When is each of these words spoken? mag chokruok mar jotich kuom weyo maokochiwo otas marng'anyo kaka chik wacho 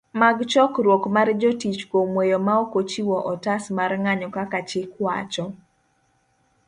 mag 0.21 0.37
chokruok 0.51 1.03
mar 1.15 1.27
jotich 1.41 1.81
kuom 1.89 2.09
weyo 2.19 2.37
maokochiwo 2.47 3.15
otas 3.33 3.63
marng'anyo 3.77 4.27
kaka 4.37 4.59
chik 4.69 4.89
wacho 5.05 5.45